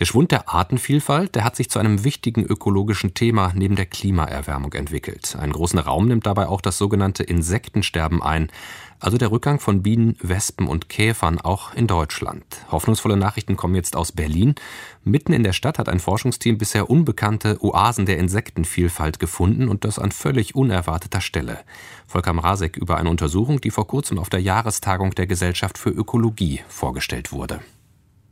Der 0.00 0.06
Schwund 0.06 0.32
der 0.32 0.48
Artenvielfalt, 0.48 1.34
der 1.34 1.44
hat 1.44 1.56
sich 1.56 1.68
zu 1.68 1.78
einem 1.78 2.04
wichtigen 2.04 2.42
ökologischen 2.42 3.12
Thema 3.12 3.52
neben 3.54 3.76
der 3.76 3.84
Klimaerwärmung 3.84 4.72
entwickelt. 4.72 5.36
Einen 5.38 5.52
großen 5.52 5.78
Raum 5.78 6.08
nimmt 6.08 6.24
dabei 6.24 6.46
auch 6.46 6.62
das 6.62 6.78
sogenannte 6.78 7.22
Insektensterben 7.22 8.22
ein, 8.22 8.50
also 8.98 9.18
der 9.18 9.30
Rückgang 9.30 9.60
von 9.60 9.82
Bienen, 9.82 10.16
Wespen 10.22 10.68
und 10.68 10.88
Käfern 10.88 11.38
auch 11.38 11.74
in 11.74 11.86
Deutschland. 11.86 12.44
Hoffnungsvolle 12.70 13.18
Nachrichten 13.18 13.58
kommen 13.58 13.74
jetzt 13.74 13.94
aus 13.94 14.12
Berlin. 14.12 14.54
Mitten 15.04 15.34
in 15.34 15.42
der 15.42 15.52
Stadt 15.52 15.78
hat 15.78 15.90
ein 15.90 16.00
Forschungsteam 16.00 16.56
bisher 16.56 16.88
unbekannte 16.88 17.62
Oasen 17.62 18.06
der 18.06 18.16
Insektenvielfalt 18.16 19.18
gefunden 19.18 19.68
und 19.68 19.84
das 19.84 19.98
an 19.98 20.12
völlig 20.12 20.54
unerwarteter 20.54 21.20
Stelle. 21.20 21.58
Volker 22.06 22.32
Mrazek 22.32 22.78
über 22.78 22.96
eine 22.96 23.10
Untersuchung, 23.10 23.60
die 23.60 23.70
vor 23.70 23.86
kurzem 23.86 24.18
auf 24.18 24.30
der 24.30 24.40
Jahrestagung 24.40 25.10
der 25.10 25.26
Gesellschaft 25.26 25.76
für 25.76 25.90
Ökologie 25.90 26.62
vorgestellt 26.68 27.32
wurde. 27.32 27.60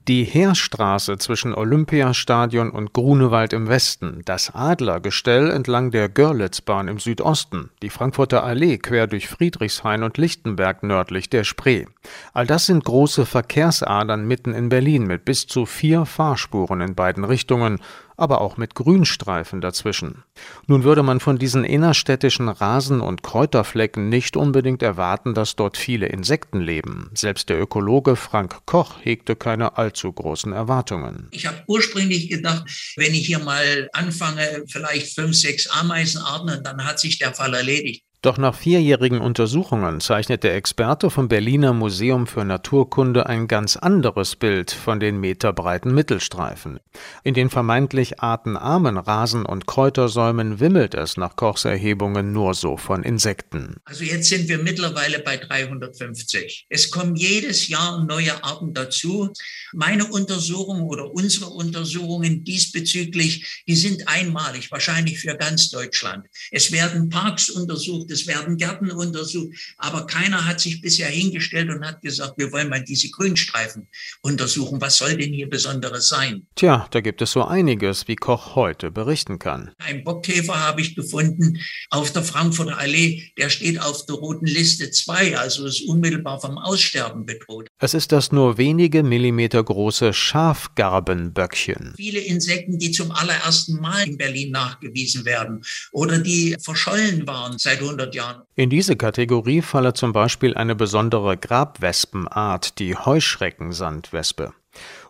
Die 0.09 0.25
Heerstraße 0.25 1.19
zwischen 1.19 1.53
Olympiastadion 1.53 2.71
und 2.71 2.95
Grunewald 2.95 3.53
im 3.53 3.69
Westen, 3.69 4.23
das 4.25 4.55
Adlergestell 4.55 5.51
entlang 5.51 5.91
der 5.91 6.09
Görlitzbahn 6.09 6.89
im 6.89 6.99
Südosten, 6.99 7.69
die 7.83 7.91
Frankfurter 7.91 8.43
Allee 8.43 8.79
quer 8.79 9.07
durch 9.07 9.29
Friedrichshain 9.29 10.03
und 10.03 10.17
Lichtenberg 10.17 10.83
nördlich 10.83 11.29
der 11.29 11.45
Spree. 11.45 11.85
All 12.33 12.47
das 12.47 12.65
sind 12.65 12.87
große 12.87 13.27
Verkehrsadern 13.27 14.27
mitten 14.27 14.55
in 14.55 14.71
Berlin 14.71 15.07
mit 15.07 15.27
bis 15.27 15.47
zu 15.47 15.67
vier 15.67 16.07
Fahrspuren 16.07 16.81
in 16.81 16.95
beiden 16.95 17.25
Richtungen 17.25 17.79
aber 18.19 18.41
auch 18.41 18.57
mit 18.57 18.75
Grünstreifen 18.75 19.61
dazwischen. 19.61 20.25
Nun 20.67 20.85
würde 20.85 21.03
man 21.03 21.21
von 21.21 21.39
diesen 21.39 21.65
innerstädtischen 21.65 22.49
Rasen- 22.49 23.01
und 23.01 23.23
Kräuterflecken 23.23 24.09
nicht 24.09 24.37
unbedingt 24.37 24.83
erwarten, 24.83 25.35
dass 25.35 25.57
dort 25.57 25.77
viele 25.77 26.07
Insekten 26.07 26.61
leben. 26.61 27.11
Selbst 27.15 27.49
der 27.49 27.61
Ökologe 27.61 28.17
Frank 28.17 28.67
Koch 28.67 28.97
hegte 29.01 29.37
keine 29.37 29.79
allzu 29.79 30.13
großen 30.13 30.53
Erwartungen. 30.53 31.29
Ich 31.31 31.47
habe 31.47 31.63
ursprünglich 31.69 32.29
gedacht, 32.29 32.65
wenn 32.97 33.15
ich 33.15 33.27
hier 33.27 33.39
mal 33.39 33.89
anfange, 33.93 34.65
vielleicht 34.69 35.15
fünf, 35.15 35.37
sechs 35.37 35.69
Ameisenarten, 35.69 36.63
dann 36.65 36.85
hat 36.85 36.99
sich 36.99 37.19
der 37.19 37.33
Fall 37.33 37.55
erledigt. 37.55 38.05
Doch 38.21 38.37
nach 38.37 38.57
vierjährigen 38.57 39.21
Untersuchungen 39.21 40.01
zeichnet 40.01 40.43
der 40.43 40.57
Experte 40.57 41.09
vom 41.09 41.29
Berliner 41.29 41.73
Museum 41.73 42.27
für 42.27 42.45
Naturkunde 42.45 43.27
ein 43.27 43.47
ganz 43.47 43.77
anderes 43.77 44.35
Bild 44.35 44.73
von 44.73 44.99
den 44.99 45.21
meterbreiten 45.21 45.95
Mittelstreifen. 45.95 46.81
In 47.23 47.35
den 47.35 47.49
vermeintlich 47.49 48.19
artenarmen 48.19 48.99
Rasen- 48.99 49.47
und 49.47 49.69
Kräutersäumen 49.69 50.59
wimmelt 50.59 50.95
es 50.95 51.17
nach 51.17 51.37
Kochs 51.37 51.65
Erhebungen 51.65 52.33
nur 52.33 52.55
so 52.55 52.77
von 52.77 53.05
Insekten. 53.05 53.77
Also 53.85 54.03
jetzt 54.03 54.29
sind 54.29 54.49
wir 54.49 54.59
mittlerweile 54.59 55.21
bei 55.21 55.37
350. 55.37 56.67
Es 56.69 56.91
kommen 56.91 57.15
jedes 57.15 57.69
Jahr 57.69 58.05
neue 58.05 58.43
Arten 58.43 58.75
dazu. 58.75 59.33
Meine 59.73 60.05
Untersuchungen 60.07 60.83
oder 60.83 61.15
unsere 61.15 61.51
Untersuchungen 61.51 62.43
diesbezüglich, 62.43 63.63
die 63.69 63.77
sind 63.77 64.09
einmalig, 64.09 64.73
wahrscheinlich 64.73 65.21
für 65.21 65.37
ganz 65.37 65.71
Deutschland. 65.71 66.27
Es 66.51 66.73
werden 66.73 67.11
Parks 67.11 67.49
untersucht, 67.49 68.08
untersucht, 68.09 68.11
es 68.11 68.27
werden 68.27 68.57
Gärten 68.57 68.91
untersucht, 68.91 69.57
aber 69.77 70.07
keiner 70.07 70.47
hat 70.47 70.61
sich 70.61 70.81
bisher 70.81 71.09
hingestellt 71.09 71.71
und 71.71 71.85
hat 71.85 72.03
gesagt, 72.03 72.35
wir 72.37 72.53
wollen 72.53 72.69
mal 72.69 72.83
diese 72.83 73.11
Grünstreifen 73.11 73.87
untersuchen. 74.23 74.81
Was 74.81 74.99
soll 74.99 75.17
denn 75.17 75.33
hier 75.33 75.49
Besonderes 75.49 76.09
sein? 76.09 76.47
Tja, 76.55 76.87
da 76.91 77.01
gibt 77.01 77.23
es 77.23 77.33
so 77.33 77.45
einiges, 77.45 78.09
wie 78.09 78.17
Koch 78.17 78.55
heute 78.55 78.91
berichten 78.91 79.39
kann. 79.39 79.71
Ein 79.79 80.05
Bockkäfer 80.05 80.59
habe 80.59 80.81
ich 80.81 80.95
gefunden 80.95 81.59
auf 81.91 82.13
der 82.13 82.23
Frankfurter 82.23 82.79
Allee, 82.79 83.31
der 83.39 83.51
steht 83.51 83.81
auf 83.81 84.07
der 84.07 84.17
roten 84.17 84.47
Liste 84.47 84.91
2, 84.91 85.37
also 85.39 85.67
ist 85.67 85.83
unmittelbar 85.83 86.41
vom 86.41 86.59
Aussterben 86.59 87.27
bedroht. 87.27 87.69
Es 87.79 87.95
ist 87.95 88.13
das 88.13 88.33
nur 88.33 88.59
wenige 88.59 89.03
Millimeter 89.03 89.63
große 89.63 90.13
Schafgarbenböckchen. 90.13 91.95
Viele 91.97 92.21
Insekten, 92.21 92.79
die 92.79 92.91
zum 92.91 93.11
allerersten 93.13 93.81
Mal 93.81 94.07
in 94.07 94.17
Berlin 94.17 94.51
nachgewiesen 94.51 95.25
werden 95.25 95.63
oder 95.93 96.19
die 96.19 96.57
verschollen 96.63 97.27
waren 97.27 97.59
seit 97.59 97.81
100 97.81 97.98
100 97.99 98.15
Jahren. 98.15 98.43
In 98.55 98.71
diese 98.71 98.97
Kategorie 98.97 99.63
falle 99.63 99.93
zum 99.93 100.13
Beispiel 100.13 100.55
eine 100.55 100.75
besondere 100.75 101.37
Grabwespenart, 101.37 102.79
die 102.79 102.95
Heuschreckensandwespe. 102.95 104.53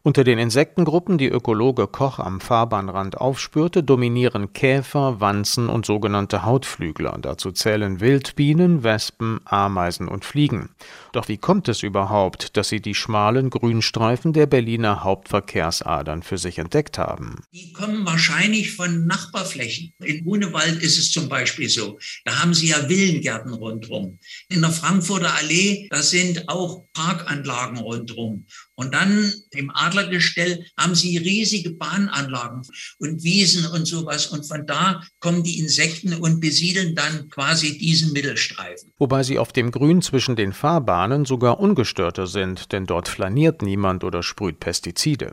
Unter 0.08 0.24
den 0.24 0.38
Insektengruppen, 0.38 1.18
die 1.18 1.28
Ökologe 1.28 1.86
Koch 1.86 2.18
am 2.18 2.40
Fahrbahnrand 2.40 3.18
aufspürte, 3.18 3.82
dominieren 3.82 4.54
Käfer, 4.54 5.20
Wanzen 5.20 5.68
und 5.68 5.84
sogenannte 5.84 6.46
Hautflügler. 6.46 7.18
Dazu 7.20 7.52
zählen 7.52 8.00
Wildbienen, 8.00 8.82
Wespen, 8.82 9.40
Ameisen 9.44 10.08
und 10.08 10.24
Fliegen. 10.24 10.70
Doch 11.12 11.28
wie 11.28 11.36
kommt 11.36 11.68
es 11.68 11.82
überhaupt, 11.82 12.56
dass 12.56 12.70
sie 12.70 12.80
die 12.80 12.94
schmalen 12.94 13.50
Grünstreifen 13.50 14.32
der 14.32 14.46
Berliner 14.46 15.04
Hauptverkehrsadern 15.04 16.22
für 16.22 16.38
sich 16.38 16.56
entdeckt 16.56 16.96
haben? 16.96 17.42
Die 17.52 17.74
kommen 17.74 18.06
wahrscheinlich 18.06 18.76
von 18.76 19.06
Nachbarflächen. 19.06 19.92
In 20.02 20.24
Grunewald 20.24 20.82
ist 20.82 20.96
es 20.96 21.12
zum 21.12 21.28
Beispiel 21.28 21.68
so. 21.68 21.98
Da 22.24 22.40
haben 22.40 22.54
sie 22.54 22.68
ja 22.68 22.88
Villengärten 22.88 23.52
rundherum. 23.52 24.18
In 24.48 24.62
der 24.62 24.70
Frankfurter 24.70 25.34
Allee, 25.34 25.86
da 25.90 26.02
sind 26.02 26.48
auch 26.48 26.86
Parkanlagen 26.94 27.76
rundherum. 27.76 28.46
Und 28.74 28.94
dann 28.94 29.34
im 29.50 29.70
Adlergestell 29.98 30.64
haben 30.78 30.94
sie 30.94 31.16
riesige 31.18 31.70
Bahnanlagen 31.70 32.62
und 32.98 33.22
Wiesen 33.22 33.66
und 33.66 33.86
sowas. 33.86 34.26
Und 34.26 34.44
von 34.44 34.66
da 34.66 35.02
kommen 35.20 35.42
die 35.42 35.58
Insekten 35.58 36.14
und 36.14 36.40
besiedeln 36.40 36.94
dann 36.94 37.28
quasi 37.28 37.78
diesen 37.78 38.12
Mittelstreifen. 38.12 38.92
Wobei 38.98 39.22
sie 39.22 39.38
auf 39.38 39.52
dem 39.52 39.70
Grün 39.70 40.02
zwischen 40.02 40.36
den 40.36 40.52
Fahrbahnen 40.52 41.24
sogar 41.24 41.60
ungestörter 41.60 42.26
sind, 42.26 42.72
denn 42.72 42.86
dort 42.86 43.08
flaniert 43.08 43.62
niemand 43.62 44.04
oder 44.04 44.22
sprüht 44.22 44.60
Pestizide. 44.60 45.32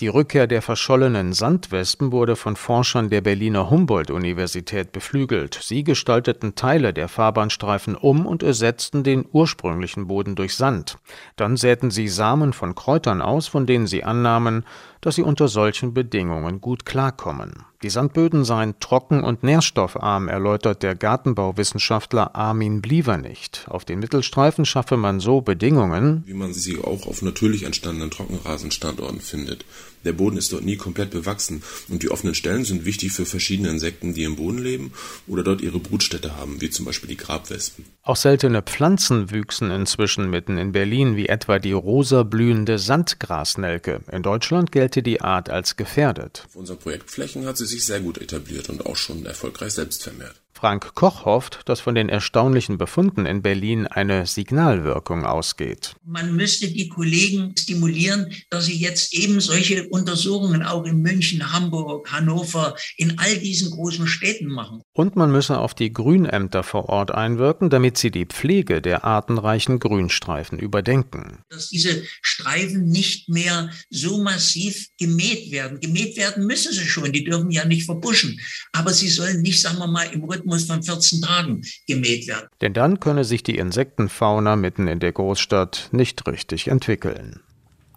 Die 0.00 0.08
Rückkehr 0.08 0.46
der 0.46 0.62
verschollenen 0.62 1.34
Sandwespen 1.34 2.10
wurde 2.10 2.34
von 2.34 2.56
Forschern 2.56 3.10
der 3.10 3.20
Berliner 3.20 3.68
Humboldt-Universität 3.68 4.92
beflügelt. 4.92 5.60
Sie 5.62 5.84
gestalteten 5.84 6.54
Teile 6.54 6.94
der 6.94 7.06
Fahrbahnstreifen 7.06 7.96
um 7.96 8.24
und 8.24 8.42
ersetzten 8.42 9.04
den 9.04 9.26
ursprünglichen 9.30 10.06
Boden 10.06 10.36
durch 10.36 10.56
Sand. 10.56 10.96
Dann 11.36 11.58
säten 11.58 11.90
sie 11.90 12.08
Samen 12.08 12.54
von 12.54 12.74
Kräutern 12.74 13.20
aus, 13.20 13.46
von 13.46 13.66
denen 13.66 13.86
sie 13.86 14.02
annahmen, 14.02 14.64
dass 15.02 15.16
sie 15.16 15.22
unter 15.22 15.48
solchen 15.48 15.92
Bedingungen 15.92 16.62
gut 16.62 16.86
klarkommen. 16.86 17.64
Die 17.82 17.88
Sandböden 17.88 18.44
seien 18.44 18.74
trocken 18.80 19.22
und 19.22 19.42
nährstoffarm, 19.42 20.28
erläutert 20.28 20.82
der 20.82 20.94
Gartenbauwissenschaftler 20.94 22.36
Armin 22.36 22.82
Bliever 22.82 23.16
nicht. 23.16 23.66
Auf 23.68 23.86
den 23.86 24.00
Mittelstreifen 24.00 24.66
schaffe 24.66 24.98
man 24.98 25.20
so 25.20 25.40
Bedingungen, 25.40 26.22
wie 26.26 26.34
man 26.34 26.52
sie 26.52 26.78
auch 26.78 27.06
auf 27.06 27.22
natürlich 27.22 27.64
entstandenen 27.64 28.10
Trockenrasenstandorten 28.10 29.20
findet. 29.20 29.64
Der 30.04 30.12
Boden 30.12 30.36
ist 30.36 30.52
dort 30.52 30.64
nie 30.64 30.76
komplett 30.76 31.10
bewachsen 31.10 31.62
und 31.88 32.02
die 32.02 32.10
offenen 32.10 32.34
Stellen 32.34 32.64
sind 32.64 32.84
wichtig 32.84 33.12
für 33.12 33.26
verschiedene 33.26 33.68
Insekten, 33.68 34.14
die 34.14 34.24
im 34.24 34.36
Boden 34.36 34.58
leben 34.58 34.92
oder 35.26 35.42
dort 35.42 35.60
ihre 35.60 35.78
Brutstätte 35.78 36.36
haben, 36.36 36.60
wie 36.60 36.70
zum 36.70 36.86
Beispiel 36.86 37.08
die 37.08 37.16
Grabwespen. 37.16 37.84
Auch 38.02 38.16
seltene 38.16 38.62
Pflanzen 38.62 39.30
wüchsen 39.30 39.70
inzwischen 39.70 40.30
mitten 40.30 40.56
in 40.56 40.72
Berlin, 40.72 41.16
wie 41.16 41.26
etwa 41.26 41.58
die 41.58 41.72
rosa 41.72 42.22
blühende 42.22 42.78
Sandgrasnelke. 42.78 44.00
In 44.10 44.22
Deutschland 44.22 44.72
gelte 44.72 45.02
die 45.02 45.20
Art 45.20 45.50
als 45.50 45.76
gefährdet. 45.76 46.44
Auf 46.46 46.56
unseren 46.56 46.78
Projektflächen 46.78 47.46
hat 47.46 47.58
sie 47.58 47.66
sich 47.66 47.84
sehr 47.84 48.00
gut 48.00 48.18
etabliert 48.18 48.70
und 48.70 48.86
auch 48.86 48.96
schon 48.96 49.26
erfolgreich 49.26 49.72
selbst 49.72 50.02
vermehrt. 50.02 50.40
Frank 50.60 50.94
Koch 50.94 51.24
hofft, 51.24 51.60
dass 51.64 51.80
von 51.80 51.94
den 51.94 52.10
erstaunlichen 52.10 52.76
Befunden 52.76 53.24
in 53.24 53.40
Berlin 53.40 53.86
eine 53.86 54.26
Signalwirkung 54.26 55.24
ausgeht. 55.24 55.94
Man 56.04 56.36
müsste 56.36 56.68
die 56.68 56.90
Kollegen 56.90 57.54
stimulieren, 57.58 58.30
dass 58.50 58.66
sie 58.66 58.76
jetzt 58.76 59.14
eben 59.14 59.40
solche 59.40 59.88
Untersuchungen 59.88 60.62
auch 60.62 60.84
in 60.84 61.00
München, 61.00 61.50
Hamburg, 61.50 62.12
Hannover, 62.12 62.76
in 62.98 63.18
all 63.18 63.38
diesen 63.38 63.70
großen 63.70 64.06
Städten 64.06 64.48
machen. 64.48 64.82
Und 64.92 65.16
man 65.16 65.32
müsse 65.32 65.56
auf 65.56 65.72
die 65.72 65.94
Grünämter 65.94 66.62
vor 66.62 66.90
Ort 66.90 67.10
einwirken, 67.10 67.70
damit 67.70 67.96
sie 67.96 68.10
die 68.10 68.26
Pflege 68.26 68.82
der 68.82 69.04
artenreichen 69.04 69.78
Grünstreifen 69.78 70.58
überdenken. 70.58 71.38
Dass 71.48 71.70
diese 71.70 72.02
Streifen 72.20 72.86
nicht 72.90 73.30
mehr 73.30 73.70
so 73.88 74.22
massiv 74.22 74.88
gemäht 74.98 75.52
werden. 75.52 75.80
Gemäht 75.80 76.18
werden 76.18 76.44
müssen 76.44 76.74
sie 76.74 76.84
schon, 76.84 77.12
die 77.12 77.24
dürfen 77.24 77.50
ja 77.50 77.64
nicht 77.64 77.86
verbuschen. 77.86 78.38
Aber 78.72 78.92
sie 78.92 79.08
sollen 79.08 79.40
nicht, 79.40 79.62
sagen 79.62 79.78
wir 79.78 79.86
mal, 79.86 80.04
im 80.12 80.22
Rhythmus 80.24 80.49
Rhythmus 80.50 80.64
von 80.66 80.82
14 80.82 81.22
Tagen 81.22 81.62
gemäht 81.86 82.26
werden. 82.26 82.48
Denn 82.60 82.72
dann 82.72 83.00
könne 83.00 83.24
sich 83.24 83.42
die 83.42 83.56
Insektenfauna 83.56 84.56
mitten 84.56 84.88
in 84.88 85.00
der 85.00 85.12
Großstadt 85.12 85.88
nicht 85.92 86.26
richtig 86.26 86.68
entwickeln. 86.68 87.40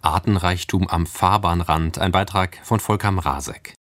Artenreichtum 0.02 0.88
am 0.88 1.06
Fahrbahnrand, 1.06 1.98
ein 1.98 2.12
Beitrag 2.12 2.58
von 2.62 2.78
Volker 2.78 3.10
Mrazek. 3.10 3.74